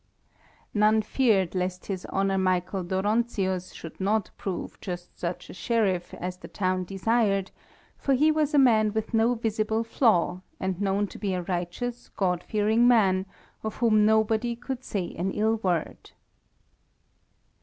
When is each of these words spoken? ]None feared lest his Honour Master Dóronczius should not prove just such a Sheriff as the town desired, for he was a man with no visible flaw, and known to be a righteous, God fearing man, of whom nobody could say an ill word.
]None 0.73 1.03
feared 1.03 1.53
lest 1.53 1.85
his 1.85 2.07
Honour 2.07 2.39
Master 2.39 2.83
Dóronczius 2.83 3.71
should 3.71 3.99
not 4.01 4.31
prove 4.35 4.81
just 4.81 5.19
such 5.19 5.47
a 5.47 5.53
Sheriff 5.53 6.15
as 6.15 6.37
the 6.37 6.47
town 6.47 6.85
desired, 6.85 7.51
for 7.99 8.15
he 8.15 8.31
was 8.31 8.55
a 8.55 8.57
man 8.57 8.93
with 8.93 9.13
no 9.13 9.35
visible 9.35 9.83
flaw, 9.83 10.41
and 10.59 10.81
known 10.81 11.05
to 11.05 11.19
be 11.19 11.35
a 11.35 11.43
righteous, 11.43 12.09
God 12.09 12.41
fearing 12.41 12.87
man, 12.87 13.27
of 13.61 13.75
whom 13.75 14.03
nobody 14.03 14.55
could 14.55 14.83
say 14.83 15.13
an 15.19 15.33
ill 15.33 15.57
word. 15.57 16.09